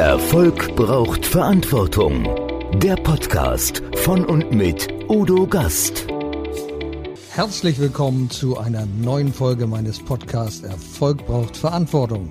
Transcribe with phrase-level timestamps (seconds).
[0.00, 2.26] Erfolg braucht Verantwortung.
[2.80, 6.06] Der Podcast von und mit Udo Gast.
[7.32, 12.30] Herzlich willkommen zu einer neuen Folge meines Podcasts Erfolg braucht Verantwortung.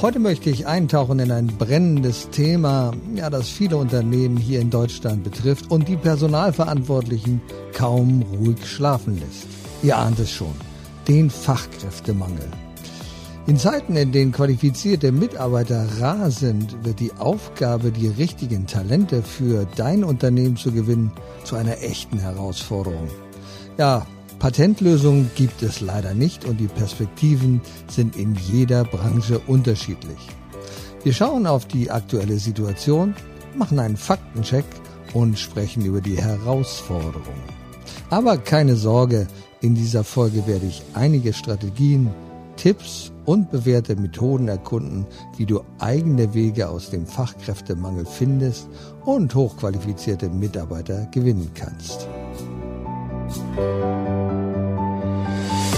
[0.00, 5.24] Heute möchte ich eintauchen in ein brennendes Thema, ja, das viele Unternehmen hier in Deutschland
[5.24, 7.40] betrifft und die Personalverantwortlichen
[7.72, 9.48] kaum ruhig schlafen lässt.
[9.82, 10.54] Ihr ahnt es schon,
[11.08, 12.48] den Fachkräftemangel.
[13.46, 19.66] In Zeiten, in denen qualifizierte Mitarbeiter rar sind, wird die Aufgabe, die richtigen Talente für
[19.76, 21.12] dein Unternehmen zu gewinnen,
[21.44, 23.06] zu einer echten Herausforderung.
[23.76, 24.06] Ja,
[24.38, 30.18] Patentlösungen gibt es leider nicht und die Perspektiven sind in jeder Branche unterschiedlich.
[31.02, 33.14] Wir schauen auf die aktuelle Situation,
[33.54, 34.64] machen einen Faktencheck
[35.12, 37.44] und sprechen über die Herausforderungen.
[38.08, 39.26] Aber keine Sorge,
[39.60, 42.08] in dieser Folge werde ich einige Strategien,
[42.56, 48.68] Tipps und bewährte Methoden erkunden, wie du eigene Wege aus dem Fachkräftemangel findest
[49.04, 52.08] und hochqualifizierte Mitarbeiter gewinnen kannst.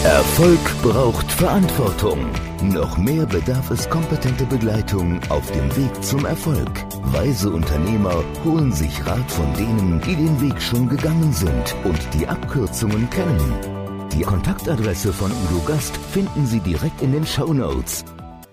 [0.04, 2.18] Erfolg braucht Verantwortung.
[2.62, 6.70] Noch mehr bedarf es kompetente Begleitung auf dem Weg zum Erfolg.
[7.12, 12.26] Weise Unternehmer holen sich Rat von denen, die den Weg schon gegangen sind und die
[12.26, 13.75] Abkürzungen kennen.
[14.16, 18.02] Die Kontaktadresse von Udo Gast finden Sie direkt in den Show Notes.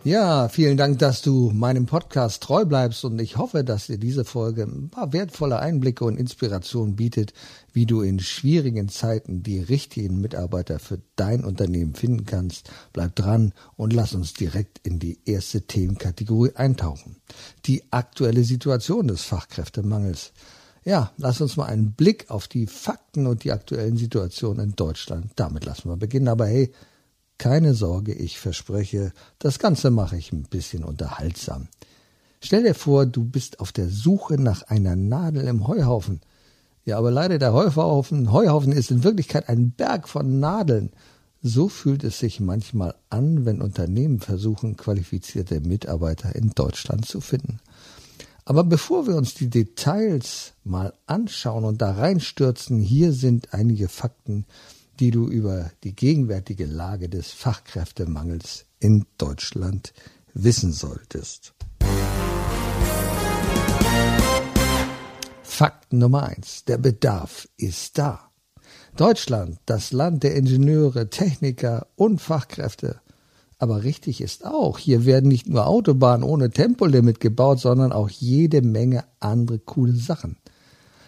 [0.04, 4.26] Ja, vielen Dank, dass du meinem Podcast treu bleibst und ich hoffe, dass dir diese
[4.26, 7.32] Folge ein paar wertvolle Einblicke und Inspirationen bietet,
[7.72, 12.70] wie du in schwierigen Zeiten die richtigen Mitarbeiter für dein Unternehmen finden kannst.
[12.92, 17.22] Bleib dran und lass uns direkt in die erste Themenkategorie eintauchen.
[17.68, 20.34] Die aktuelle Situation des Fachkräftemangels.
[20.86, 25.32] Ja, lass uns mal einen Blick auf die Fakten und die aktuellen Situationen in Deutschland.
[25.36, 26.28] Damit lassen wir beginnen.
[26.28, 26.74] Aber hey,
[27.38, 31.68] keine Sorge, ich verspreche, das Ganze mache ich ein bisschen unterhaltsam.
[32.42, 36.20] Stell dir vor, du bist auf der Suche nach einer Nadel im Heuhaufen.
[36.84, 40.92] Ja, aber leider der Heuhaufen, Heuhaufen ist in Wirklichkeit ein Berg von Nadeln.
[41.42, 47.60] So fühlt es sich manchmal an, wenn Unternehmen versuchen, qualifizierte Mitarbeiter in Deutschland zu finden.
[48.46, 54.46] Aber bevor wir uns die Details mal anschauen und da reinstürzen, hier sind einige Fakten,
[55.00, 59.94] die du über die gegenwärtige Lage des Fachkräftemangels in Deutschland
[60.34, 61.54] wissen solltest.
[65.44, 68.30] Fakt Nummer eins: Der Bedarf ist da.
[68.98, 73.00] Deutschland, das Land der Ingenieure, Techniker und Fachkräfte,
[73.64, 78.62] aber richtig ist auch, hier werden nicht nur Autobahnen ohne Tempolimit gebaut, sondern auch jede
[78.62, 80.36] Menge andere coole Sachen.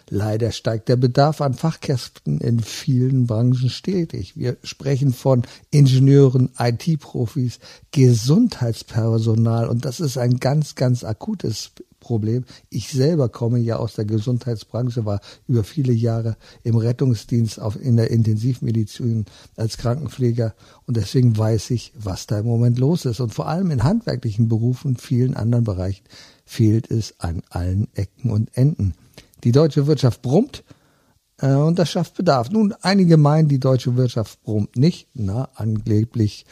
[0.08, 4.38] Leider steigt der Bedarf an Fachkräften in vielen Branchen stetig.
[4.38, 7.58] Wir sprechen von Ingenieuren, IT-Profis,
[7.90, 11.72] Gesundheitspersonal und das ist ein ganz, ganz akutes
[12.06, 12.44] Problem.
[12.70, 17.96] Ich selber komme ja aus der Gesundheitsbranche, war über viele Jahre im Rettungsdienst auf, in
[17.96, 19.24] der Intensivmedizin
[19.56, 20.54] als Krankenpfleger
[20.86, 23.18] und deswegen weiß ich, was da im Moment los ist.
[23.18, 26.04] Und vor allem in handwerklichen Berufen, vielen anderen Bereichen
[26.44, 28.94] fehlt es an allen Ecken und Enden.
[29.42, 30.62] Die deutsche Wirtschaft brummt
[31.38, 32.50] äh, und das schafft Bedarf.
[32.50, 35.08] Nun, einige meinen, die deutsche Wirtschaft brummt nicht.
[35.14, 36.46] Na, angeblich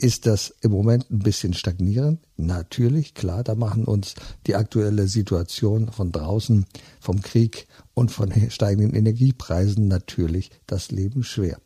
[0.00, 2.20] ist das im Moment ein bisschen stagnierend?
[2.36, 4.14] Natürlich, klar, da machen uns
[4.46, 6.66] die aktuelle Situation von draußen,
[7.00, 11.58] vom Krieg und von steigenden Energiepreisen natürlich das Leben schwer.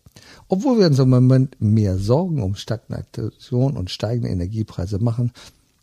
[0.48, 5.32] Obwohl wir uns im Moment mehr Sorgen um Stagnation und steigende Energiepreise machen,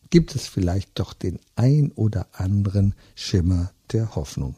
[0.09, 4.55] gibt es vielleicht doch den ein oder anderen Schimmer der Hoffnung.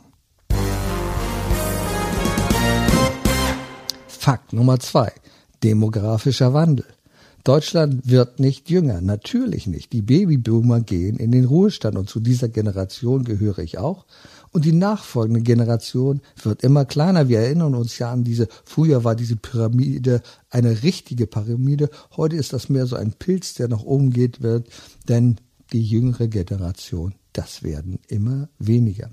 [4.07, 5.11] Fakt Nummer zwei.
[5.61, 6.85] Demografischer Wandel.
[7.43, 9.93] Deutschland wird nicht jünger, natürlich nicht.
[9.93, 14.05] Die Babyboomer gehen in den Ruhestand und zu dieser Generation gehöre ich auch.
[14.51, 17.29] Und die nachfolgende Generation wird immer kleiner.
[17.29, 21.89] Wir erinnern uns ja an diese, früher war diese Pyramide eine richtige Pyramide.
[22.15, 24.67] Heute ist das mehr so ein Pilz, der nach oben geht wird,
[25.07, 25.37] denn
[25.71, 29.09] die jüngere Generation, das werden immer weniger.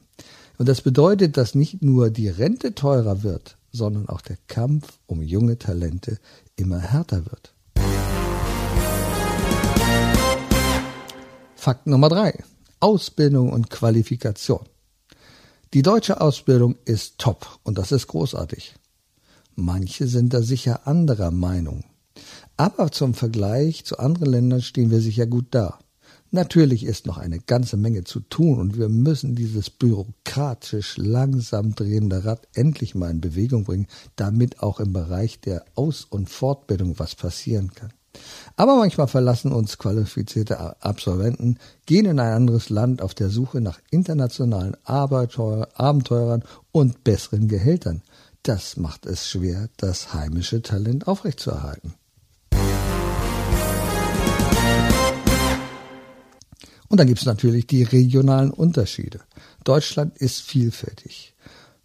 [0.59, 5.23] Und das bedeutet, dass nicht nur die Rente teurer wird, sondern auch der Kampf um
[5.23, 6.19] junge Talente
[6.57, 7.55] immer härter wird.
[11.61, 12.45] Fakt Nummer drei.
[12.79, 14.65] Ausbildung und Qualifikation.
[15.75, 18.77] Die deutsche Ausbildung ist top und das ist großartig.
[19.57, 21.83] Manche sind da sicher anderer Meinung.
[22.57, 25.81] Aber zum Vergleich zu anderen Ländern stehen wir sicher gut da.
[26.31, 32.25] Natürlich ist noch eine ganze Menge zu tun und wir müssen dieses bürokratisch langsam drehende
[32.25, 37.17] Rad endlich mal in Bewegung bringen, damit auch im Bereich der Aus- und Fortbildung was
[37.17, 37.93] passieren kann.
[38.57, 43.79] Aber manchmal verlassen uns qualifizierte Absolventen, gehen in ein anderes Land auf der Suche nach
[43.91, 48.03] internationalen Abenteurern und besseren Gehältern.
[48.43, 51.95] Das macht es schwer, das heimische Talent aufrechtzuerhalten.
[56.89, 59.21] Und dann gibt es natürlich die regionalen Unterschiede.
[59.65, 61.35] Deutschland ist vielfältig.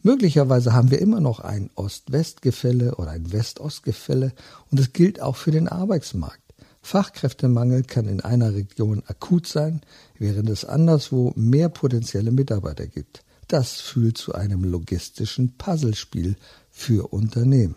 [0.06, 4.34] Möglicherweise haben wir immer noch ein Ost-West-Gefälle oder ein West-Ost-Gefälle
[4.70, 6.42] und es gilt auch für den Arbeitsmarkt.
[6.82, 9.80] Fachkräftemangel kann in einer Region akut sein,
[10.20, 13.24] während es anderswo mehr potenzielle Mitarbeiter gibt.
[13.48, 16.36] Das führt zu einem logistischen Puzzlespiel
[16.70, 17.76] für Unternehmen.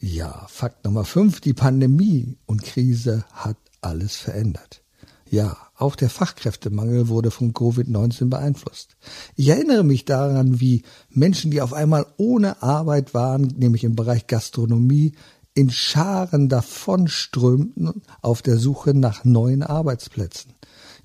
[0.00, 4.82] Ja, Fakt Nummer 5, die Pandemie und Krise hat alles verändert.
[5.28, 8.96] Ja, auch der Fachkräftemangel wurde von Covid-19 beeinflusst.
[9.34, 14.26] Ich erinnere mich daran, wie Menschen, die auf einmal ohne Arbeit waren, nämlich im Bereich
[14.26, 15.12] Gastronomie,
[15.54, 20.52] in Scharen davonströmten auf der Suche nach neuen Arbeitsplätzen.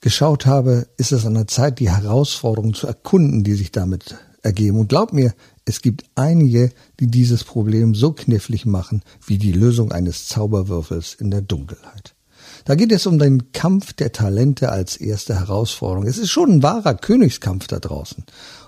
[0.00, 4.78] geschaut habe, ist es an der Zeit, die Herausforderungen zu erkunden, die sich damit ergeben.
[4.78, 5.34] Und glaub mir,
[5.66, 11.30] es gibt einige, die dieses Problem so knifflig machen wie die Lösung eines Zauberwürfels in
[11.30, 12.14] der Dunkelheit.
[12.68, 16.06] Da geht es um den Kampf der Talente als erste Herausforderung.
[16.06, 18.24] Es ist schon ein wahrer Königskampf da draußen.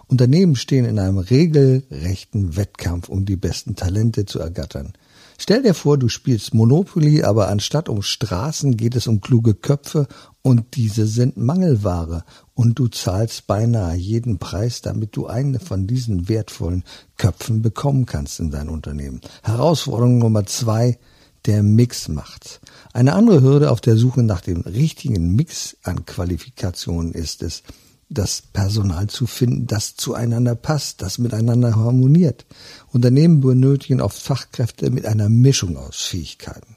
[0.07, 4.95] Unternehmen stehen in einem regelrechten Wettkampf, um die besten Talente zu ergattern.
[5.37, 10.07] Stell dir vor, du spielst Monopoly, aber anstatt um Straßen geht es um kluge Köpfe
[10.41, 12.25] und diese sind Mangelware
[12.55, 16.85] und du zahlst beinahe jeden Preis, damit du eine von diesen wertvollen
[17.19, 19.21] Köpfen bekommen kannst in dein Unternehmen.
[19.43, 20.97] Herausforderung Nummer zwei,
[21.47, 22.61] der Mix macht.
[22.93, 27.63] Eine andere Hürde auf der Suche nach dem richtigen Mix an Qualifikationen ist es,
[28.11, 32.45] das Personal zu finden, das zueinander passt, das miteinander harmoniert.
[32.93, 36.75] Unternehmen benötigen oft Fachkräfte mit einer Mischung aus Fähigkeiten.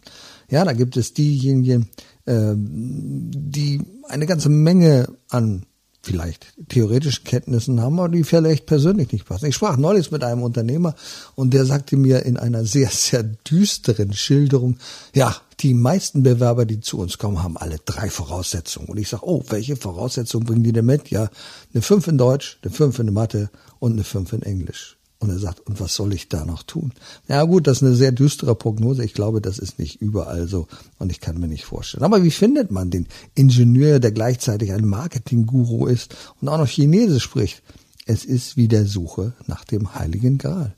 [0.50, 1.90] Ja, da gibt es diejenigen,
[2.26, 5.66] äh, die eine ganze Menge an
[6.04, 9.46] vielleicht theoretischen Kenntnissen haben, aber die vielleicht persönlich nicht passen.
[9.46, 10.96] Ich sprach neulich mit einem Unternehmer
[11.36, 14.78] und der sagte mir in einer sehr, sehr düsteren Schilderung,
[15.16, 18.90] ja, die meisten Bewerber, die zu uns kommen, haben alle drei Voraussetzungen.
[18.90, 21.10] Und ich sage, oh, welche Voraussetzungen bringen die denn mit?
[21.10, 21.30] Ja,
[21.74, 23.50] eine fünf in Deutsch, eine fünf in Mathe
[23.80, 24.98] und eine fünf in Englisch.
[25.24, 26.92] Und er sagt, und was soll ich da noch tun?
[27.30, 29.06] Ja gut, das ist eine sehr düstere Prognose.
[29.06, 30.68] Ich glaube, das ist nicht überall so
[31.00, 32.04] und ich kann mir nicht vorstellen.
[32.04, 37.24] Aber wie findet man den Ingenieur, der gleichzeitig ein Marketing-Guru ist und auch noch Chinesisch
[37.24, 37.64] spricht?
[38.06, 40.76] Es ist wie der Suche nach dem Heiligen Gral.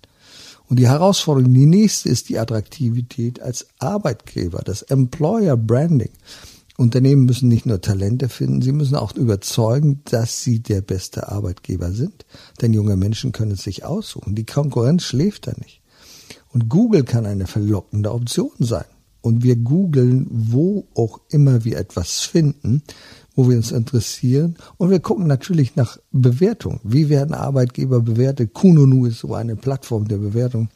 [0.70, 6.12] Und die Herausforderung, die nächste ist die Attraktivität als Arbeitgeber, das Employer Branding.
[6.77, 11.91] Unternehmen müssen nicht nur Talente finden, sie müssen auch überzeugen, dass sie der beste Arbeitgeber
[11.91, 12.25] sind.
[12.62, 14.36] Denn junge Menschen können es sich aussuchen.
[14.36, 15.82] Die Konkurrenz schläft da nicht.
[16.51, 18.86] Und Google kann eine verlockende Option sein.
[19.22, 22.84] Und wir googeln, wo auch immer wir etwas finden,
[23.36, 24.55] wo wir uns interessieren.
[24.77, 26.79] Und wir gucken natürlich nach Bewertung.
[26.84, 28.53] Wie werden Arbeitgeber bewertet?
[28.53, 30.70] Kununu ist so eine Plattform der Bewertung.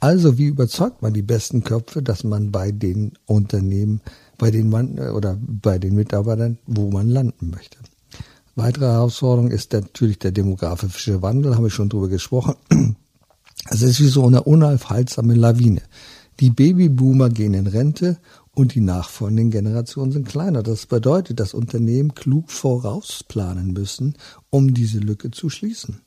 [0.00, 4.00] Also, wie überzeugt man die besten Köpfe, dass man bei den Unternehmen
[4.38, 7.78] bei den man äh, oder bei den Mitarbeitern, wo man landen möchte.
[8.54, 12.54] Weitere Herausforderung ist natürlich der demografische Wandel, haben wir schon drüber gesprochen.
[13.70, 15.82] Es ist wie so eine unaufhaltsame Lawine.
[16.40, 18.18] Die Babyboomer gehen in Rente
[18.54, 20.62] und die nachfolgenden Generationen sind kleiner.
[20.62, 24.14] Das bedeutet, dass Unternehmen klug vorausplanen müssen,
[24.48, 26.00] um diese Lücke zu schließen.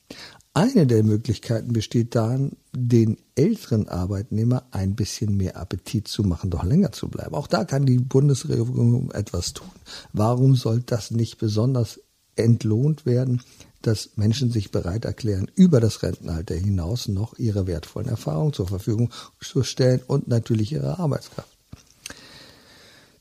[0.53, 6.65] Eine der Möglichkeiten besteht darin, den älteren Arbeitnehmer ein bisschen mehr Appetit zu machen, doch
[6.65, 7.35] länger zu bleiben.
[7.35, 9.69] Auch da kann die Bundesregierung etwas tun.
[10.11, 12.01] Warum soll das nicht besonders
[12.35, 13.41] entlohnt werden,
[13.81, 19.09] dass Menschen sich bereit erklären, über das Rentenalter hinaus noch ihre wertvollen Erfahrungen zur Verfügung
[19.39, 21.47] zu stellen und natürlich ihre Arbeitskraft?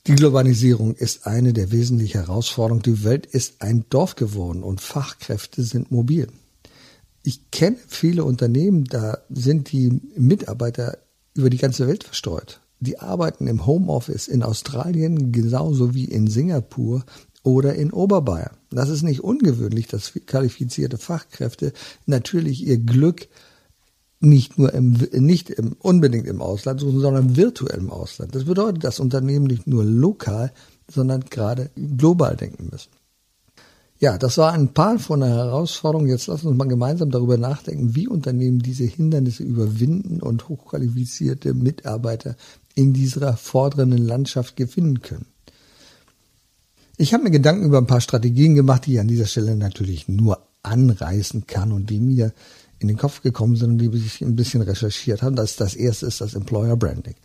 [0.09, 2.83] Die Globalisierung ist eine der wesentlichen Herausforderungen.
[2.83, 6.27] Die Welt ist ein Dorf geworden und Fachkräfte sind mobil
[7.23, 10.99] ich kenne viele Unternehmen, da sind die Mitarbeiter
[11.35, 12.61] über die ganze Welt verstreut.
[12.81, 17.05] Die arbeiten im Homeoffice in Australien genauso wie in Singapur
[17.43, 18.57] oder in Oberbayern.
[18.71, 21.73] Das ist nicht ungewöhnlich, dass qualifizierte Fachkräfte
[22.07, 23.29] natürlich ihr Glück
[24.21, 28.35] nicht nur im, nicht im, unbedingt im Ausland suchen, sondern virtuell im Ausland.
[28.35, 30.53] Das bedeutet, dass Unternehmen nicht nur lokal,
[30.91, 32.91] sondern gerade global denken müssen.
[34.01, 36.07] Ja, das war ein paar von der Herausforderung.
[36.07, 41.53] Jetzt lassen wir uns mal gemeinsam darüber nachdenken, wie Unternehmen diese Hindernisse überwinden und hochqualifizierte
[41.53, 42.35] Mitarbeiter
[42.75, 45.27] in dieser fordernden Landschaft gewinnen können.
[46.97, 50.09] Ich habe mir Gedanken über ein paar Strategien gemacht, die ich an dieser Stelle natürlich
[50.09, 52.33] nur anreißen kann und die mir
[52.79, 55.37] in den Kopf gekommen sind und die ich ein bisschen recherchiert haben.
[55.37, 57.17] Das, das erste ist das Employer Branding.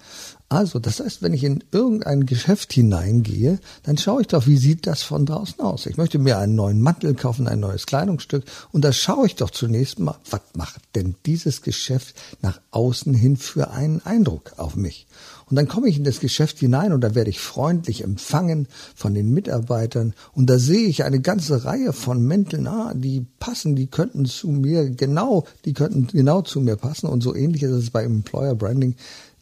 [0.48, 4.86] Also, das heißt, wenn ich in irgendein Geschäft hineingehe, dann schaue ich doch, wie sieht
[4.86, 5.88] das von draußen aus?
[5.88, 9.50] Ich möchte mir einen neuen Mantel kaufen, ein neues Kleidungsstück und da schaue ich doch
[9.50, 15.08] zunächst mal, was macht denn dieses Geschäft nach außen hin für einen Eindruck auf mich?
[15.48, 19.16] Und dann komme ich in das Geschäft hinein und da werde ich freundlich empfangen von
[19.16, 23.88] den Mitarbeitern und da sehe ich eine ganze Reihe von Mänteln, ah, die passen, die
[23.88, 27.90] könnten zu mir genau, die könnten genau zu mir passen und so ähnlich ist es
[27.90, 28.96] bei Employer Branding.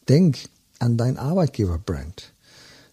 [0.08, 0.38] Denk
[0.78, 2.32] an dein Arbeitgeberbrand,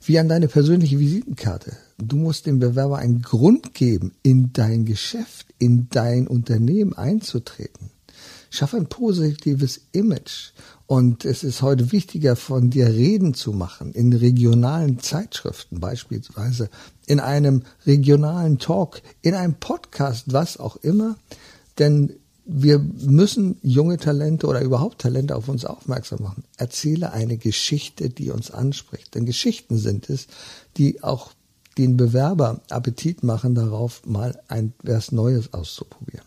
[0.04, 1.76] wie an deine persönliche Visitenkarte.
[1.98, 7.92] Du musst dem Bewerber einen Grund geben, in dein Geschäft, in dein Unternehmen einzutreten.
[8.50, 10.52] Schaff ein positives Image.
[10.86, 16.70] Und es ist heute wichtiger, von dir Reden zu machen, in regionalen Zeitschriften beispielsweise,
[17.06, 21.16] in einem regionalen Talk, in einem Podcast, was auch immer.
[21.80, 26.44] Denn wir müssen junge Talente oder überhaupt Talente auf uns aufmerksam machen.
[26.58, 29.14] Erzähle eine Geschichte, die uns anspricht.
[29.16, 30.28] Denn Geschichten sind es,
[30.78, 31.32] die auch
[31.78, 36.26] den Bewerber Appetit machen darauf, mal ein was Neues auszuprobieren.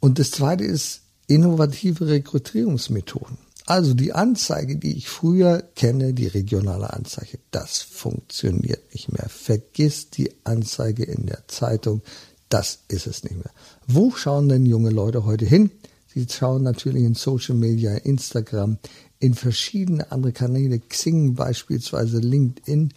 [0.00, 3.38] Und das zweite ist innovative Rekrutierungsmethoden.
[3.66, 9.28] Also die Anzeige, die ich früher kenne, die regionale Anzeige, das funktioniert nicht mehr.
[9.28, 12.00] Vergiss die Anzeige in der Zeitung,
[12.48, 13.52] das ist es nicht mehr.
[13.86, 15.70] Wo schauen denn junge Leute heute hin?
[16.06, 18.78] Sie schauen natürlich in Social Media, Instagram,
[19.18, 22.94] in verschiedene andere Kanäle, Xing beispielsweise, LinkedIn.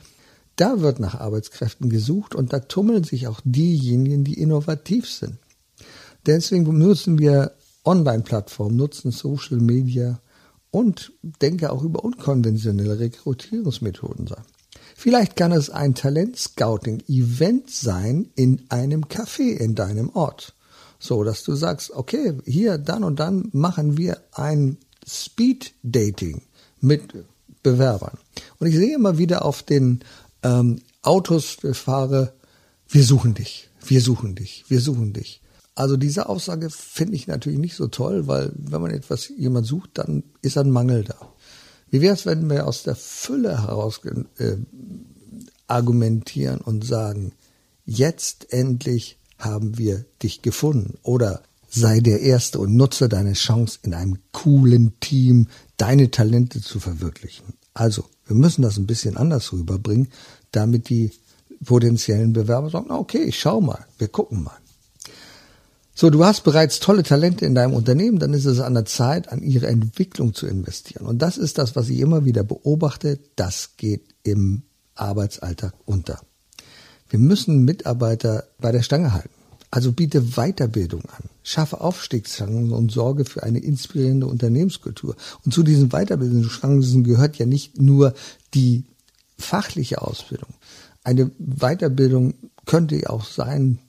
[0.56, 5.38] Da wird nach Arbeitskräften gesucht und da tummeln sich auch diejenigen, die innovativ sind.
[6.26, 7.54] Deswegen nutzen wir
[7.84, 10.22] Online-Plattformen, nutzen Social Media
[10.70, 14.44] und denke auch über unkonventionelle Rekrutierungsmethoden sein.
[15.02, 20.54] Vielleicht kann es ein Talent-Scouting-Event sein in einem Café in deinem Ort.
[21.00, 24.78] So, dass du sagst, okay, hier, dann und dann machen wir ein
[25.08, 26.44] Speed-Dating
[26.82, 27.02] mit
[27.64, 28.20] Bewerbern.
[28.60, 30.02] Und ich sehe immer wieder auf den
[30.44, 32.34] ähm, Autos, ich fahre,
[32.88, 35.42] wir suchen dich, wir suchen dich, wir suchen dich.
[35.74, 39.90] Also diese Aussage finde ich natürlich nicht so toll, weil wenn man etwas jemand sucht,
[39.96, 41.16] dann ist ein Mangel da.
[41.92, 44.02] Wie wäre es, wenn wir aus der Fülle heraus
[44.38, 44.56] äh,
[45.68, 47.34] argumentieren und sagen,
[47.86, 53.94] jetzt endlich haben wir dich gefunden oder sei der Erste und nutze deine Chance in
[53.94, 57.54] einem coolen Team deine Talente zu verwirklichen.
[57.74, 60.10] Also, wir müssen das ein bisschen anders rüberbringen,
[60.52, 61.12] damit die
[61.64, 64.58] potenziellen Bewerber sagen, okay, schau mal, wir gucken mal.
[65.94, 69.30] So, du hast bereits tolle Talente in deinem Unternehmen, dann ist es an der Zeit,
[69.30, 71.06] an ihre Entwicklung zu investieren.
[71.06, 73.20] Und das ist das, was ich immer wieder beobachte.
[73.36, 74.64] Das geht im
[74.96, 76.22] Arbeitsalltag unter.
[77.10, 79.30] Wir müssen Mitarbeiter bei der Stange halten.
[79.70, 85.16] Also biete Weiterbildung an, schaffe Aufstiegschancen und sorge für eine inspirierende Unternehmenskultur.
[85.46, 88.14] Und zu diesen Weiterbildungschancen gehört ja nicht nur
[88.54, 88.84] die
[89.38, 90.50] fachliche Ausbildung.
[91.04, 92.34] Eine Weiterbildung
[92.66, 93.80] könnte auch sein,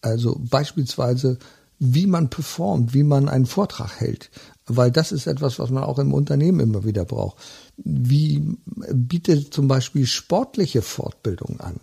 [0.00, 1.38] also beispielsweise,
[1.78, 4.30] wie man performt, wie man einen Vortrag hält,
[4.66, 7.38] weil das ist etwas, was man auch im Unternehmen immer wieder braucht.
[7.76, 8.56] Wie
[8.92, 11.76] bietet zum Beispiel sportliche Fortbildung an?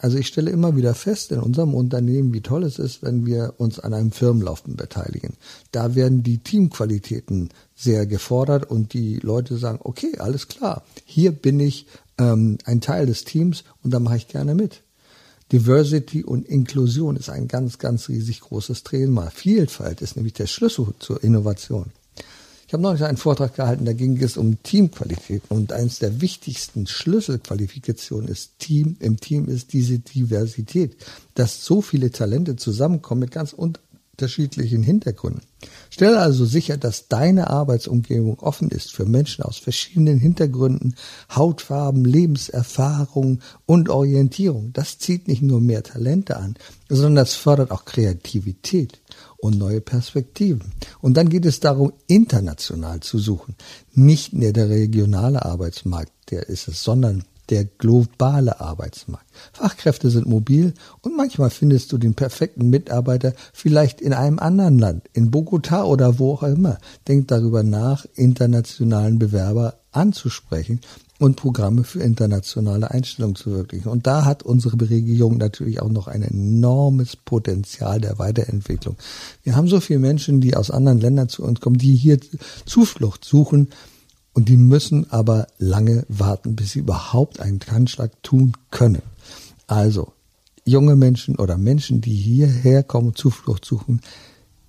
[0.00, 3.54] Also ich stelle immer wieder fest in unserem Unternehmen, wie toll es ist, wenn wir
[3.58, 5.34] uns an einem Firmenlaufen beteiligen.
[5.72, 11.58] Da werden die Teamqualitäten sehr gefordert und die Leute sagen, okay, alles klar, hier bin
[11.58, 11.86] ich
[12.16, 14.82] ähm, ein Teil des Teams und da mache ich gerne mit.
[15.50, 19.30] Diversity und Inklusion ist ein ganz, ganz riesig großes Thema.
[19.30, 21.86] Vielfalt ist nämlich der Schlüssel zur Innovation.
[22.66, 26.86] Ich habe neulich einen Vortrag gehalten, da ging es um Teamqualität und eines der wichtigsten
[26.86, 28.96] Schlüsselqualifikationen ist Team.
[29.00, 30.94] Im Team ist diese Diversität,
[31.34, 33.54] dass so viele Talente zusammenkommen mit ganz
[34.18, 35.42] unterschiedlichen Hintergründen.
[35.90, 40.96] Stelle also sicher, dass deine Arbeitsumgebung offen ist für Menschen aus verschiedenen Hintergründen,
[41.32, 44.72] Hautfarben, Lebenserfahrung und Orientierung.
[44.72, 46.56] Das zieht nicht nur mehr Talente an,
[46.88, 49.00] sondern das fördert auch Kreativität
[49.36, 50.72] und neue Perspektiven.
[51.00, 53.54] Und dann geht es darum, international zu suchen.
[53.92, 59.26] Nicht nur der regionale Arbeitsmarkt, der ist es, sondern der globale Arbeitsmarkt.
[59.52, 65.08] Fachkräfte sind mobil und manchmal findest du den perfekten Mitarbeiter vielleicht in einem anderen Land,
[65.12, 66.78] in Bogota oder wo auch immer.
[67.06, 70.80] Denk darüber nach, internationalen Bewerber anzusprechen
[71.18, 73.90] und Programme für internationale Einstellung zu verwirklichen.
[73.90, 78.96] Und da hat unsere Regierung natürlich auch noch ein enormes Potenzial der Weiterentwicklung.
[79.42, 82.18] Wir haben so viele Menschen, die aus anderen Ländern zu uns kommen, die hier
[82.66, 83.68] Zuflucht suchen
[84.38, 89.02] und die müssen aber lange warten, bis sie überhaupt einen Handschlag tun können.
[89.66, 90.12] Also,
[90.64, 94.00] junge Menschen oder Menschen, die hierher kommen, Zuflucht suchen,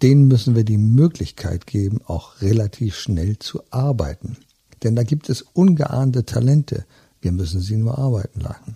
[0.01, 4.37] denen müssen wir die Möglichkeit geben, auch relativ schnell zu arbeiten.
[4.81, 6.85] Denn da gibt es ungeahnte Talente.
[7.21, 8.75] Wir müssen sie nur arbeiten lassen.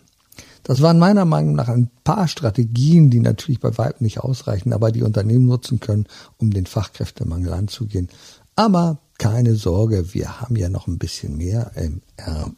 [0.61, 4.91] Das waren meiner Meinung nach ein paar Strategien, die natürlich bei Weib nicht ausreichen, aber
[4.91, 6.05] die Unternehmen nutzen können,
[6.37, 8.09] um den Fachkräftemangel anzugehen.
[8.55, 12.55] Aber keine Sorge, wir haben ja noch ein bisschen mehr im Ärmel.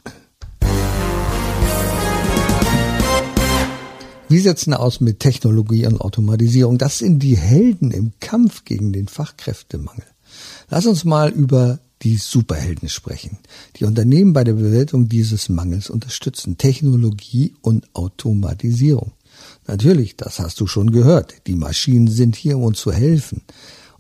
[4.28, 6.80] Wie setzen aus mit Technologie und Automatisierung?
[6.80, 10.06] Das sind die Helden im Kampf gegen den Fachkräftemangel.
[10.70, 13.38] Lass uns mal über die Superhelden sprechen.
[13.78, 19.12] Die Unternehmen bei der Bewältigung dieses Mangels unterstützen Technologie und Automatisierung.
[19.68, 21.36] Natürlich, das hast du schon gehört.
[21.48, 23.42] Die Maschinen sind hier, um uns zu helfen.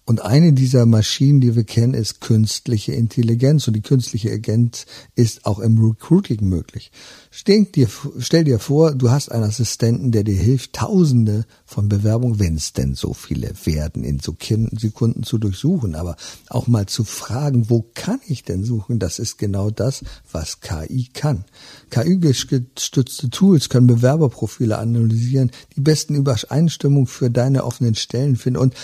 [0.07, 3.67] Und eine dieser Maschinen, die wir kennen, ist künstliche Intelligenz.
[3.67, 4.85] Und die künstliche Intelligenz
[5.15, 6.91] ist auch im Recruiting möglich.
[7.31, 7.87] Stell dir,
[8.19, 12.73] stell dir vor, du hast einen Assistenten, der dir hilft, Tausende von Bewerbungen, wenn es
[12.73, 14.35] denn so viele werden, in so
[14.77, 15.95] Sekunden zu durchsuchen.
[15.95, 16.17] Aber
[16.49, 18.99] auch mal zu fragen, wo kann ich denn suchen?
[18.99, 21.45] Das ist genau das, was KI kann.
[21.89, 28.75] KI-gestützte Tools können Bewerberprofile analysieren, die besten Übereinstimmungen für deine offenen Stellen finden und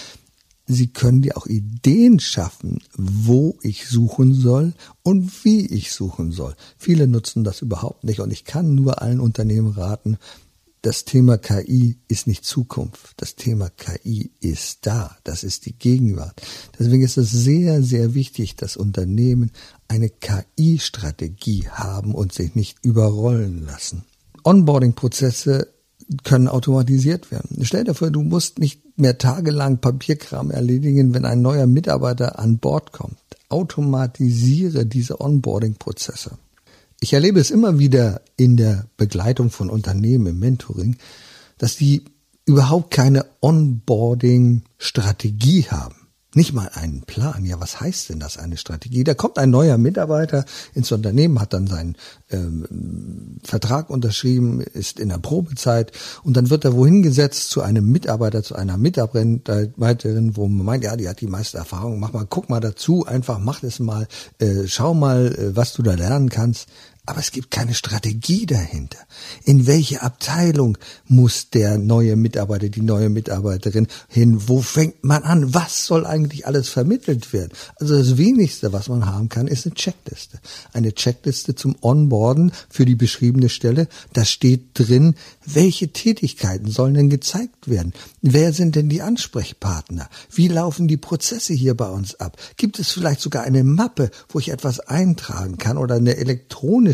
[0.73, 6.55] Sie können dir auch Ideen schaffen, wo ich suchen soll und wie ich suchen soll.
[6.77, 10.17] Viele nutzen das überhaupt nicht und ich kann nur allen Unternehmen raten,
[10.84, 13.13] das Thema KI ist nicht Zukunft.
[13.17, 15.15] Das Thema KI ist da.
[15.23, 16.41] Das ist die Gegenwart.
[16.79, 19.51] Deswegen ist es sehr, sehr wichtig, dass Unternehmen
[19.88, 24.05] eine KI-Strategie haben und sich nicht überrollen lassen.
[24.43, 25.67] Onboarding-Prozesse
[26.24, 27.63] können automatisiert werden.
[27.63, 32.58] Stell dir vor, du musst nicht mehr tagelang Papierkram erledigen, wenn ein neuer Mitarbeiter an
[32.58, 33.17] Bord kommt.
[33.50, 36.32] Automatisiere diese Onboarding-Prozesse.
[37.00, 40.97] Ich erlebe es immer wieder in der Begleitung von Unternehmen im Mentoring,
[41.58, 42.06] dass die
[42.45, 45.95] überhaupt keine Onboarding-Strategie haben.
[46.34, 47.44] Nicht mal einen Plan.
[47.44, 49.04] Ja, was heißt denn das, eine Strategie?
[49.04, 51.98] Da kommt ein neuer Mitarbeiter ins Unternehmen, hat dann seinen
[52.30, 55.91] ähm, Vertrag unterschrieben, ist in der Probezeit
[56.24, 60.86] und dann wird er wohin gesetzt zu einem Mitarbeiter, zu einer Mitarbeiterin, wo man meint,
[60.86, 64.08] ja, die hat die meiste Erfahrung, mach mal, guck mal dazu, einfach mach es mal,
[64.39, 66.70] äh, schau mal, äh, was du da lernen kannst.
[67.08, 69.00] Aber es gibt keine Strategie dahinter.
[69.44, 74.48] In welche Abteilung muss der neue Mitarbeiter, die neue Mitarbeiterin hin?
[74.48, 75.52] Wo fängt man an?
[75.52, 77.54] Was soll eigentlich alles vermittelt werden?
[77.78, 80.40] Also das wenigste, was man haben kann, ist eine Checkliste.
[80.74, 83.88] Eine Checkliste zum Onboarden für die beschriebene Stelle.
[84.14, 87.94] Da steht drin, welche Tätigkeiten sollen denn gezeigt werden?
[88.22, 90.08] Wer sind denn die Ansprechpartner?
[90.32, 92.38] Wie laufen die Prozesse hier bei uns ab?
[92.58, 96.90] Gibt es vielleicht sogar eine Mappe, wo ich etwas eintragen kann oder eine elektronische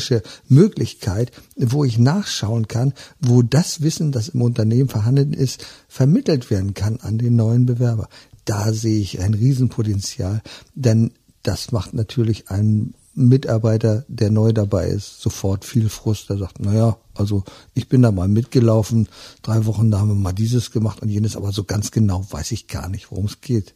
[0.48, 6.74] Möglichkeit, wo ich nachschauen kann, wo das Wissen, das im Unternehmen vorhanden ist, vermittelt werden
[6.74, 8.10] kann an den neuen Bewerber?
[8.46, 10.42] Da sehe ich ein Riesenpotenzial,
[10.74, 11.12] denn
[11.44, 16.30] das macht natürlich einen Mitarbeiter, der neu dabei ist, sofort viel Frust.
[16.30, 19.10] Der sagt, naja, also ich bin da mal mitgelaufen,
[19.42, 22.52] drei Wochen da haben wir mal dieses gemacht und jenes, aber so ganz genau weiß
[22.52, 23.74] ich gar nicht, worum es geht.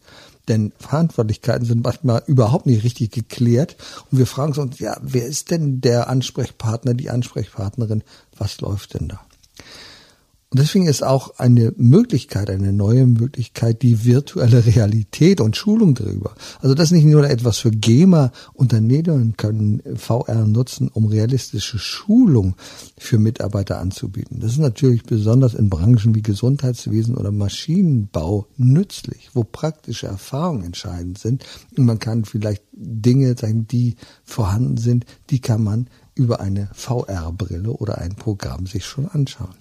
[0.48, 3.76] Denn Verantwortlichkeiten sind manchmal überhaupt nicht richtig geklärt
[4.10, 8.04] und wir fragen uns, ja, wer ist denn der Ansprechpartner, die Ansprechpartnerin,
[8.38, 9.22] was läuft denn da?
[10.52, 16.36] Und deswegen ist auch eine Möglichkeit, eine neue Möglichkeit, die virtuelle Realität und Schulung darüber.
[16.60, 18.34] Also das ist nicht nur etwas für Gamer.
[18.54, 22.56] Unternehmen können VR nutzen, um realistische Schulung
[22.98, 24.42] für Mitarbeiter anzubieten.
[24.42, 31.18] Das ist natürlich besonders in Branchen wie Gesundheitswesen oder Maschinenbau nützlich, wo praktische Erfahrungen entscheidend
[31.18, 31.46] sind.
[31.78, 37.72] Und man kann vielleicht Dinge sein, die vorhanden sind, die kann man über eine VR-Brille
[37.72, 39.56] oder ein Programm sich schon anschauen.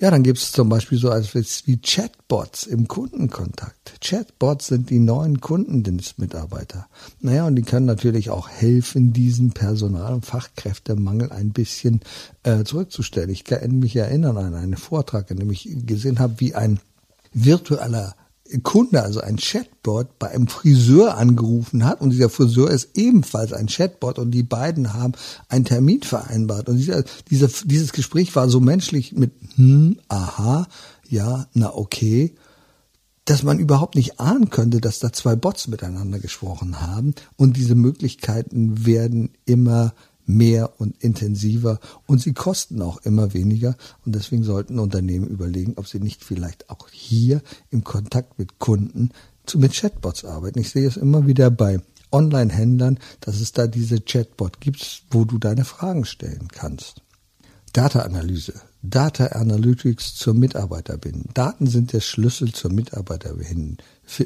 [0.00, 4.00] Ja, dann gibt es zum Beispiel so etwas wie Chatbots im Kundenkontakt.
[4.00, 6.86] Chatbots sind die neuen Kundendienstmitarbeiter.
[7.20, 12.00] Naja, und die können natürlich auch helfen, diesen Personal- und Fachkräftemangel ein bisschen
[12.44, 13.30] äh, zurückzustellen.
[13.30, 16.78] Ich kann mich erinnern an einen Vortrag, in dem ich gesehen habe, wie ein
[17.32, 18.14] virtueller
[18.62, 23.66] Kunde, also ein Chatbot, bei einem Friseur angerufen hat und dieser Friseur ist ebenfalls ein
[23.66, 25.12] Chatbot und die beiden haben
[25.48, 26.68] einen Termin vereinbart.
[26.68, 30.66] Und dieser, dieser, dieses Gespräch war so menschlich mit, hm, aha,
[31.08, 32.34] ja, na okay,
[33.24, 37.14] dass man überhaupt nicht ahnen könnte, dass da zwei Bots miteinander gesprochen haben.
[37.36, 39.92] Und diese Möglichkeiten werden immer
[40.28, 45.88] mehr und intensiver und sie kosten auch immer weniger und deswegen sollten Unternehmen überlegen, ob
[45.88, 49.10] sie nicht vielleicht auch hier im Kontakt mit Kunden
[49.46, 50.60] zu, mit Chatbots arbeiten.
[50.60, 51.80] Ich sehe es immer wieder bei
[52.12, 57.02] Online-Händlern, dass es da diese Chatbot gibt, wo du deine Fragen stellen kannst.
[57.72, 61.32] Data-Analyse, Data Analytics zur Mitarbeiterbindung.
[61.34, 63.78] Daten sind der Schlüssel zur Mitarbeiterbindung.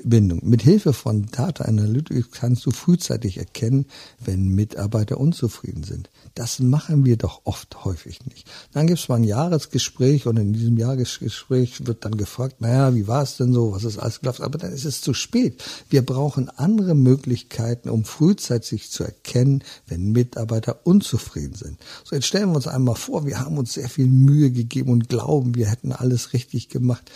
[0.05, 0.41] Bindung.
[0.45, 3.87] Mit Hilfe von Data Analytics kannst du frühzeitig erkennen,
[4.25, 6.11] wenn Mitarbeiter unzufrieden sind.
[6.35, 8.49] Das machen wir doch oft häufig nicht.
[8.73, 13.09] Dann gibt es mal ein Jahresgespräch und in diesem Jahresgespräch wird dann gefragt, naja, wie
[13.09, 14.45] war es denn so, was ist alles gelaufen?
[14.45, 15.63] Aber dann ist es zu spät.
[15.91, 21.79] Wir brauchen andere Möglichkeiten, um frühzeitig zu erkennen, wenn Mitarbeiter unzufrieden sind.
[22.05, 25.09] So, jetzt stellen wir uns einmal vor, wir haben uns sehr viel Mühe gegeben und
[25.09, 27.11] glauben, wir hätten alles richtig gemacht.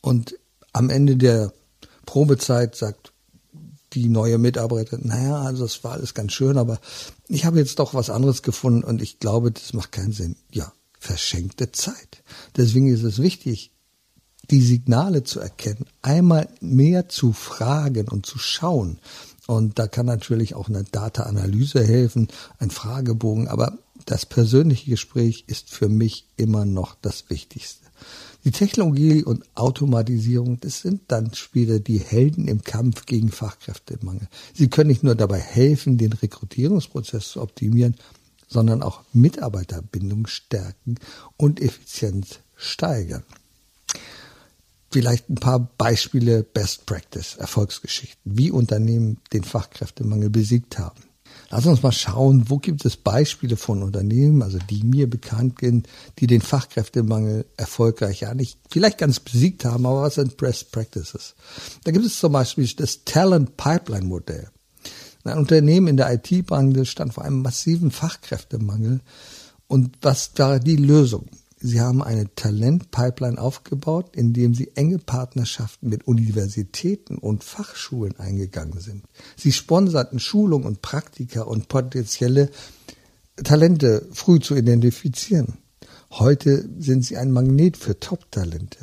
[0.00, 0.36] Und
[0.72, 1.52] am Ende der
[2.10, 3.12] Probezeit sagt
[3.92, 6.80] die neue Mitarbeiterin, naja, also es war alles ganz schön, aber
[7.28, 10.34] ich habe jetzt doch was anderes gefunden und ich glaube, das macht keinen Sinn.
[10.50, 12.24] Ja, verschenkte Zeit.
[12.56, 13.70] Deswegen ist es wichtig,
[14.50, 18.98] die Signale zu erkennen, einmal mehr zu fragen und zu schauen.
[19.46, 22.26] Und da kann natürlich auch eine Data-Analyse helfen,
[22.58, 27.86] ein Fragebogen, aber das persönliche Gespräch ist für mich immer noch das Wichtigste.
[28.44, 34.28] Die Technologie und Automatisierung, das sind dann später die Helden im Kampf gegen Fachkräftemangel.
[34.54, 37.96] Sie können nicht nur dabei helfen, den Rekrutierungsprozess zu optimieren,
[38.48, 40.96] sondern auch Mitarbeiterbindung stärken
[41.36, 43.24] und Effizienz steigern.
[44.90, 51.09] Vielleicht ein paar Beispiele Best Practice, Erfolgsgeschichten, wie Unternehmen den Fachkräftemangel besiegt haben.
[51.52, 55.88] Lass uns mal schauen, wo gibt es Beispiele von Unternehmen, also die mir bekannt sind,
[56.20, 61.34] die den Fachkräftemangel erfolgreich ja nicht vielleicht ganz besiegt haben, aber was sind Best Practices?
[61.82, 64.48] Da gibt es zum Beispiel das Talent Pipeline Modell.
[65.24, 69.00] Ein Unternehmen in der IT-Branche stand vor einem massiven Fachkräftemangel.
[69.66, 71.26] Und was war die Lösung?
[71.62, 79.04] Sie haben eine Talentpipeline aufgebaut, indem Sie enge Partnerschaften mit Universitäten und Fachschulen eingegangen sind.
[79.36, 82.50] Sie sponserten Schulungen und Praktika und potenzielle
[83.36, 85.58] Talente früh zu identifizieren.
[86.10, 88.78] Heute sind Sie ein Magnet für Top-Talente.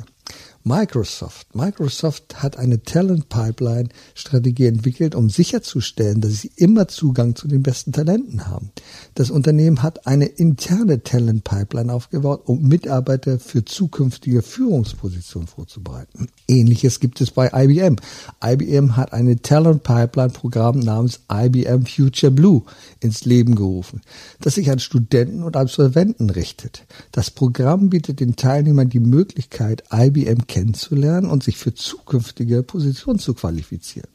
[0.68, 1.54] Microsoft.
[1.54, 7.62] Microsoft hat eine Talent Pipeline Strategie entwickelt, um sicherzustellen, dass sie immer Zugang zu den
[7.62, 8.70] besten Talenten haben.
[9.14, 16.28] Das Unternehmen hat eine interne Talent Pipeline aufgebaut, um Mitarbeiter für zukünftige Führungspositionen vorzubereiten.
[16.46, 17.96] Ähnliches gibt es bei IBM.
[18.44, 22.62] IBM hat eine Talent Pipeline Programm namens IBM Future Blue
[23.00, 24.02] ins Leben gerufen,
[24.42, 26.84] das sich an Studenten und Absolventen richtet.
[27.12, 33.34] Das Programm bietet den Teilnehmern die Möglichkeit, IBM kennenzulernen und sich für zukünftige Positionen zu
[33.34, 34.08] qualifizieren.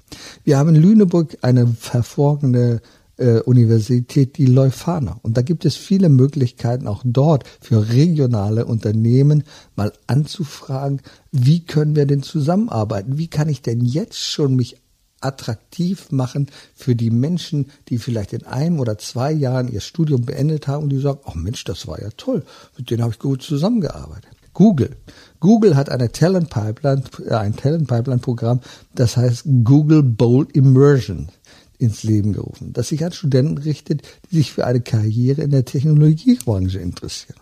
[0.44, 2.82] Wir haben in Lüneburg eine hervorragende
[3.16, 5.20] äh, Universität, die Leuphana.
[5.22, 9.44] Und da gibt es viele Möglichkeiten, auch dort für regionale Unternehmen
[9.78, 11.02] mal anzufragen,
[11.32, 13.18] wie können wir denn zusammenarbeiten?
[13.18, 14.76] Wie kann ich denn jetzt schon mich
[15.22, 20.68] attraktiv machen für die Menschen, die vielleicht in einem oder zwei Jahren ihr Studium beendet
[20.68, 22.44] haben und die sagen, oh Mensch, das war ja toll,
[22.78, 24.43] mit denen habe ich gut zusammengearbeitet.
[24.54, 24.96] Google.
[25.39, 28.60] Google hat eine Talent Pipeline, äh, ein Talent Pipeline Programm,
[28.96, 31.30] das heißt Google Bold Immersion
[31.78, 35.66] ins Leben gerufen, das sich an Studenten richtet, die sich für eine Karriere in der
[35.66, 37.39] Technologiebranche interessieren.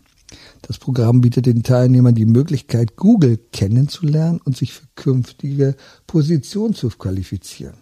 [0.62, 5.76] Das Programm bietet den Teilnehmern die Möglichkeit, Google kennenzulernen und sich für künftige
[6.08, 7.76] Positionen zu qualifizieren.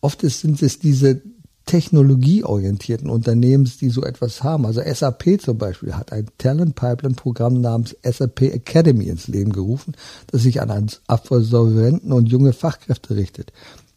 [0.00, 1.22] Oft sind es diese
[1.66, 4.64] technologieorientierten Unternehmens, die so etwas haben.
[4.64, 9.94] Also SAP zum Beispiel hat ein Talent Pipeline Programm namens SAP Academy ins Leben gerufen,
[10.28, 13.52] das sich an Absolventen und junge Fachkräfte richtet.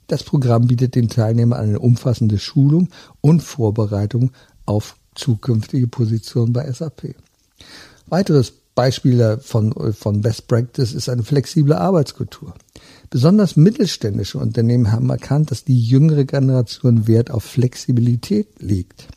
[0.08, 2.89] Das Programm bietet den Teilnehmern eine umfassende Schulung
[3.21, 4.32] und Vorbereitung
[4.65, 7.15] auf zukünftige Positionen bei SAP.
[8.08, 12.55] Weiteres Beispiel von, von Best Practice ist eine flexible Arbeitskultur.
[13.10, 19.08] Besonders mittelständische Unternehmen haben erkannt, dass die jüngere Generation Wert auf Flexibilität legt.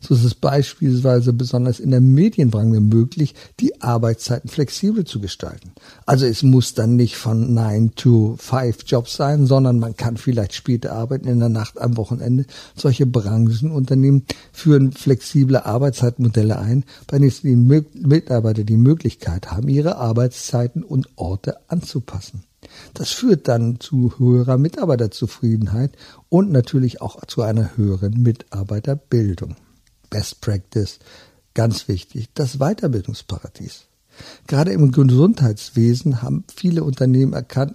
[0.00, 5.72] So ist es beispielsweise besonders in der Medienbranche möglich, die Arbeitszeiten flexibel zu gestalten.
[6.06, 10.54] Also es muss dann nicht von 9 to 5 Jobs sein, sondern man kann vielleicht
[10.54, 12.44] später arbeiten in der Nacht am Wochenende.
[12.76, 17.56] Solche Branchenunternehmen führen flexible Arbeitszeitmodelle ein, bei denen die
[18.06, 22.44] Mitarbeiter die Möglichkeit haben, ihre Arbeitszeiten und Orte anzupassen.
[22.94, 25.92] Das führt dann zu höherer Mitarbeiterzufriedenheit
[26.28, 29.56] und natürlich auch zu einer höheren Mitarbeiterbildung.
[30.10, 30.98] Best Practice,
[31.54, 33.86] ganz wichtig, das Weiterbildungsparadies.
[34.46, 37.74] Gerade im Gesundheitswesen haben viele Unternehmen erkannt,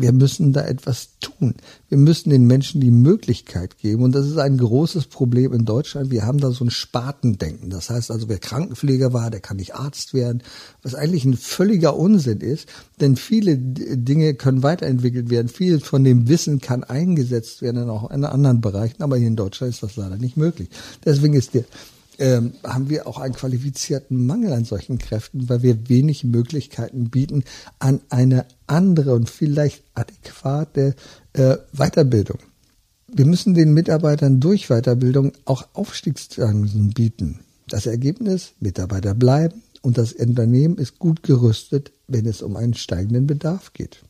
[0.00, 1.54] wir müssen da etwas tun.
[1.88, 4.02] Wir müssen den Menschen die Möglichkeit geben.
[4.02, 6.10] Und das ist ein großes Problem in Deutschland.
[6.10, 7.70] Wir haben da so ein Spatendenken.
[7.70, 10.42] Das heißt also, wer Krankenpfleger war, der kann nicht Arzt werden.
[10.82, 12.68] Was eigentlich ein völliger Unsinn ist.
[13.00, 15.48] Denn viele Dinge können weiterentwickelt werden.
[15.48, 19.02] Viel von dem Wissen kann eingesetzt werden, auch in anderen Bereichen.
[19.02, 20.68] Aber hier in Deutschland ist das leider nicht möglich.
[21.04, 21.64] Deswegen ist der
[22.18, 27.44] ähm, haben wir auch einen qualifizierten Mangel an solchen Kräften, weil wir wenig Möglichkeiten bieten
[27.78, 30.94] an eine andere und vielleicht adäquate
[31.32, 32.38] äh, Weiterbildung.
[33.10, 37.40] Wir müssen den Mitarbeitern durch Weiterbildung auch Aufstiegschancen bieten.
[37.68, 43.26] Das Ergebnis, Mitarbeiter bleiben und das Unternehmen ist gut gerüstet, wenn es um einen steigenden
[43.26, 44.02] Bedarf geht.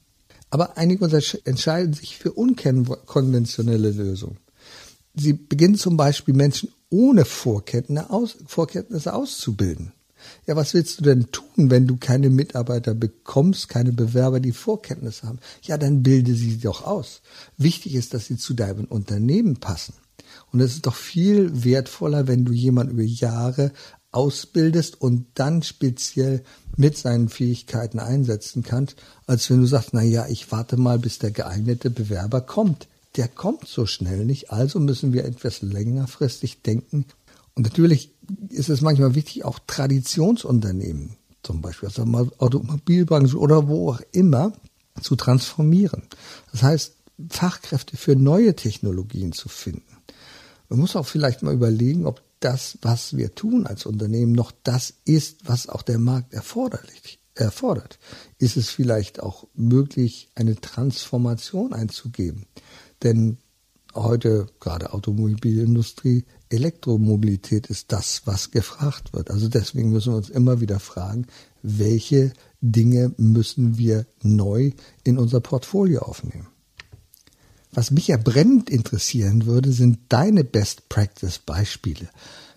[0.51, 1.05] Aber einige
[1.44, 4.38] entscheiden sich für unkonventionelle Lösungen.
[5.14, 9.92] Sie beginnen zum Beispiel Menschen ohne Vorkenntnisse, aus, Vorkenntnisse auszubilden.
[10.46, 15.27] Ja, was willst du denn tun, wenn du keine Mitarbeiter bekommst, keine Bewerber, die Vorkenntnisse
[15.27, 15.38] haben?
[15.62, 17.22] Ja, dann bilde sie doch aus.
[17.57, 19.94] Wichtig ist, dass sie zu deinem Unternehmen passen.
[20.53, 23.72] Und es ist doch viel wertvoller, wenn du jemanden über Jahre
[24.11, 26.42] ausbildest und dann speziell
[26.77, 28.96] mit seinen Fähigkeiten einsetzen kannst,
[29.27, 33.29] als wenn du sagst, na ja, ich warte mal, bis der geeignete Bewerber kommt der
[33.29, 34.51] kommt so schnell nicht.
[34.51, 37.07] Also müssen wir etwas längerfristig denken.
[37.55, 38.14] Und natürlich
[38.51, 44.53] ist es manchmal wichtig, auch Traditionsunternehmen, zum Beispiel aus Automobilbranche oder wo auch immer,
[45.01, 46.03] zu transformieren.
[46.53, 46.94] Das heißt,
[47.31, 49.97] Fachkräfte für neue Technologien zu finden.
[50.68, 54.94] Man muss auch vielleicht mal überlegen, ob das, was wir tun als Unternehmen, noch das
[55.05, 57.99] ist, was auch der Markt erforderlich, erfordert.
[58.38, 62.47] Ist es vielleicht auch möglich, eine Transformation einzugeben?
[63.02, 63.38] Denn
[63.94, 69.30] heute gerade Automobilindustrie, Elektromobilität ist das, was gefragt wird.
[69.30, 71.26] Also deswegen müssen wir uns immer wieder fragen,
[71.62, 74.72] welche Dinge müssen wir neu
[75.04, 76.48] in unser Portfolio aufnehmen.
[77.72, 82.08] Was mich ja brennend interessieren würde, sind deine Best Practice Beispiele.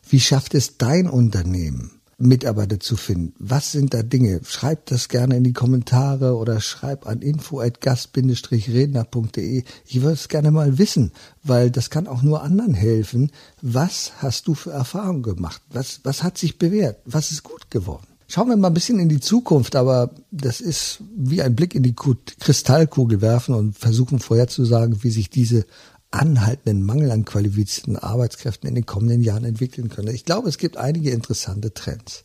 [0.07, 3.33] Wie schafft es dein Unternehmen, Mitarbeiter zu finden.
[3.39, 4.41] Was sind da Dinge?
[4.43, 9.63] Schreib das gerne in die Kommentare oder schreib an info@gast-redner.de.
[9.85, 11.11] Ich würde es gerne mal wissen,
[11.43, 13.31] weil das kann auch nur anderen helfen.
[13.61, 15.61] Was hast du für Erfahrungen gemacht?
[15.71, 16.97] Was, was hat sich bewährt?
[17.05, 18.07] Was ist gut geworden?
[18.27, 21.83] Schauen wir mal ein bisschen in die Zukunft, aber das ist wie ein Blick in
[21.83, 25.65] die Kristallkugel werfen und versuchen vorherzusagen, wie sich diese
[26.11, 30.13] anhaltenden Mangel an qualifizierten Arbeitskräften in den kommenden Jahren entwickeln können.
[30.13, 32.23] Ich glaube, es gibt einige interessante Trends.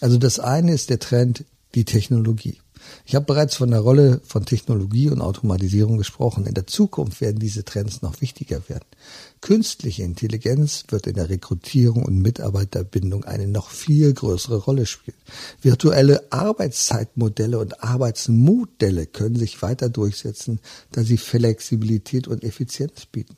[0.00, 2.58] Also das eine ist der Trend, die Technologie.
[3.06, 6.46] Ich habe bereits von der Rolle von Technologie und Automatisierung gesprochen.
[6.46, 8.84] In der Zukunft werden diese Trends noch wichtiger werden.
[9.40, 15.16] Künstliche Intelligenz wird in der Rekrutierung und Mitarbeiterbindung eine noch viel größere Rolle spielen.
[15.62, 20.60] Virtuelle Arbeitszeitmodelle und Arbeitsmodelle können sich weiter durchsetzen,
[20.92, 23.36] da sie Flexibilität und Effizienz bieten.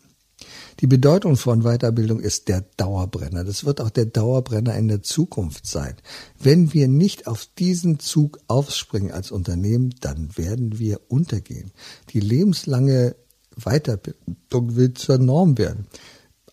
[0.81, 3.45] Die Bedeutung von Weiterbildung ist der Dauerbrenner.
[3.45, 5.95] Das wird auch der Dauerbrenner in der Zukunft sein.
[6.39, 11.73] Wenn wir nicht auf diesen Zug aufspringen als Unternehmen, dann werden wir untergehen.
[12.15, 13.15] Die lebenslange
[13.57, 15.87] Weiterbildung will zur Norm werden.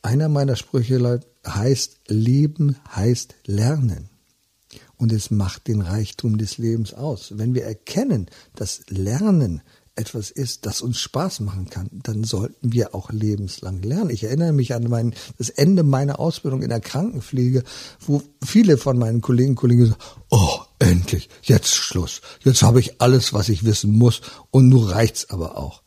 [0.01, 4.09] Einer meiner Sprüche heißt, Leben heißt Lernen.
[4.97, 7.37] Und es macht den Reichtum des Lebens aus.
[7.37, 9.61] Wenn wir erkennen, dass Lernen
[9.97, 14.10] etwas ist, das uns Spaß machen kann, dann sollten wir auch lebenslang lernen.
[14.10, 17.63] Ich erinnere mich an mein, das Ende meiner Ausbildung in der Krankenpflege,
[18.05, 22.21] wo viele von meinen Kollegen und Kollegen sagen, oh, endlich, jetzt Schluss.
[22.43, 25.81] Jetzt habe ich alles, was ich wissen muss und nun reicht's aber auch.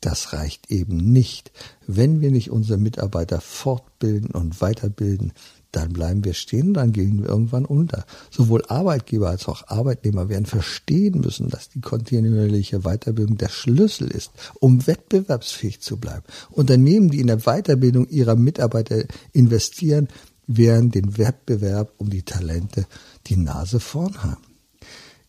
[0.00, 1.50] Das reicht eben nicht.
[1.86, 5.32] Wenn wir nicht unsere Mitarbeiter fortbilden und weiterbilden,
[5.72, 8.06] dann bleiben wir stehen, dann gehen wir irgendwann unter.
[8.30, 14.30] Sowohl Arbeitgeber als auch Arbeitnehmer werden verstehen müssen, dass die kontinuierliche Weiterbildung der Schlüssel ist,
[14.60, 16.24] um wettbewerbsfähig zu bleiben.
[16.50, 20.08] Unternehmen, die in der Weiterbildung ihrer Mitarbeiter investieren,
[20.46, 22.86] werden den Wettbewerb um die Talente
[23.26, 24.42] die Nase vorn haben.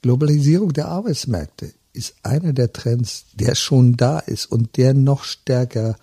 [0.02, 5.98] Globalisierung der Arbeitsmärkte ist einer der Trends, der schon da ist und der noch stärker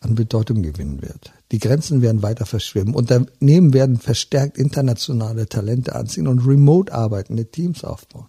[0.00, 1.32] an Bedeutung gewinnen wird.
[1.52, 2.94] Die Grenzen werden weiter verschwimmen.
[2.94, 8.28] Unternehmen werden verstärkt internationale Talente anziehen und remote arbeitende Teams aufbauen.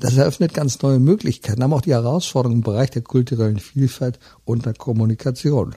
[0.00, 4.66] Das eröffnet ganz neue Möglichkeiten, aber auch die Herausforderungen im Bereich der kulturellen Vielfalt und
[4.66, 5.74] der Kommunikation.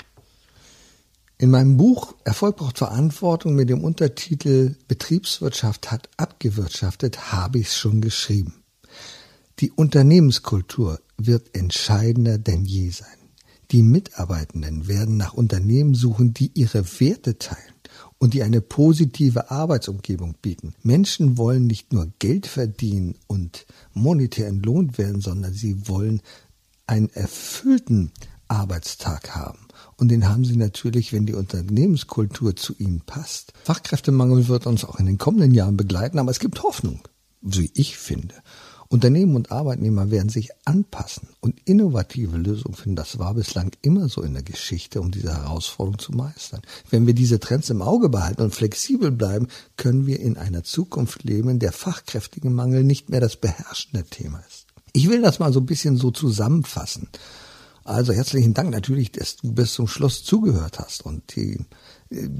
[1.37, 7.77] In meinem Buch Erfolg braucht Verantwortung mit dem Untertitel Betriebswirtschaft hat abgewirtschaftet, habe ich es
[7.77, 8.63] schon geschrieben.
[9.59, 13.24] Die Unternehmenskultur wird entscheidender denn je sein.
[13.71, 17.73] Die Mitarbeitenden werden nach Unternehmen suchen, die ihre Werte teilen
[18.17, 20.75] und die eine positive Arbeitsumgebung bieten.
[20.83, 26.21] Menschen wollen nicht nur Geld verdienen und monetär entlohnt werden, sondern sie wollen
[26.87, 28.11] einen erfüllten
[28.47, 29.59] Arbeitstag haben.
[29.97, 33.53] Und den haben sie natürlich, wenn die Unternehmenskultur zu ihnen passt.
[33.63, 37.01] Fachkräftemangel wird uns auch in den kommenden Jahren begleiten, aber es gibt Hoffnung,
[37.41, 38.35] wie ich finde.
[38.95, 42.95] Unternehmen und Arbeitnehmer werden sich anpassen und innovative Lösungen finden.
[42.95, 46.61] Das war bislang immer so in der Geschichte, um diese Herausforderung zu meistern.
[46.89, 51.25] Wenn wir diese Trends im Auge behalten und flexibel bleiben, können wir in einer Zukunft
[51.25, 54.65] leben, in der Fachkräftigenmangel nicht mehr das beherrschende Thema ist.
[54.93, 57.09] Ich will das mal so ein bisschen so zusammenfassen.
[57.83, 61.59] Also herzlichen Dank natürlich, dass du bis zum Schluss zugehört hast und die,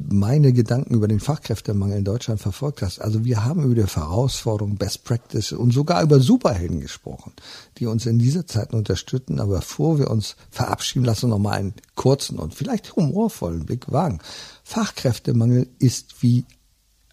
[0.09, 2.99] meine Gedanken über den Fachkräftemangel in Deutschland verfolgt hast.
[2.99, 7.33] Also wir haben über die Herausforderungen, Best Practice und sogar über Superhelden gesprochen,
[7.77, 9.39] die uns in dieser Zeit unterstützen.
[9.39, 13.91] Aber bevor wir uns verabschieden, lassen wir noch mal einen kurzen und vielleicht humorvollen Blick
[13.91, 14.19] wagen.
[14.63, 16.45] Fachkräftemangel ist wie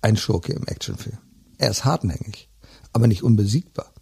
[0.00, 1.18] ein Schurke im Actionfilm.
[1.58, 2.48] Er ist hartnäckig,
[2.92, 3.92] aber nicht unbesiegbar.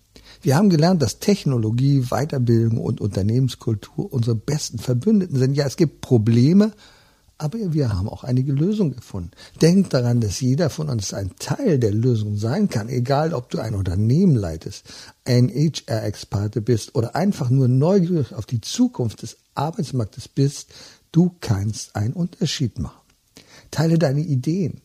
[0.43, 5.55] Wir haben gelernt, dass Technologie, Weiterbildung und Unternehmenskultur unsere besten Verbündeten sind.
[5.55, 6.73] Ja, es gibt Probleme,
[7.41, 9.31] aber wir haben auch einige Lösungen gefunden.
[9.63, 13.59] Denkt daran, dass jeder von uns ein Teil der Lösung sein kann, egal ob du
[13.59, 14.85] ein Unternehmen leitest,
[15.25, 20.71] ein HR-Experte bist oder einfach nur neugierig auf die Zukunft des Arbeitsmarktes bist,
[21.13, 23.01] du kannst einen Unterschied machen.
[23.71, 24.81] Teile deine Ideen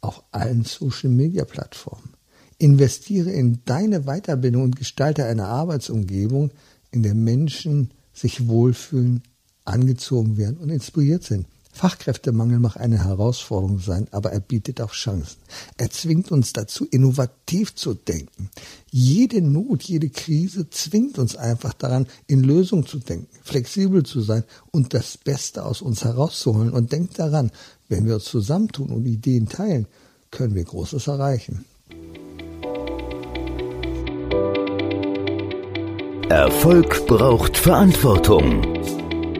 [0.00, 2.14] auf allen Social-Media-Plattformen.
[2.58, 6.52] Investiere in deine Weiterbildung und gestalte eine Arbeitsumgebung,
[6.90, 9.22] in der Menschen sich wohlfühlen,
[9.66, 11.46] angezogen werden und inspiriert sind.
[11.76, 15.36] Fachkräftemangel mag eine Herausforderung sein, aber er bietet auch Chancen.
[15.76, 18.48] Er zwingt uns dazu, innovativ zu denken.
[18.90, 24.44] Jede Not, jede Krise zwingt uns einfach daran, in Lösungen zu denken, flexibel zu sein
[24.70, 26.70] und das Beste aus uns herauszuholen.
[26.70, 27.50] Und denkt daran,
[27.90, 29.86] wenn wir uns zusammentun und Ideen teilen,
[30.30, 31.66] können wir Großes erreichen.
[36.30, 39.05] Erfolg braucht Verantwortung.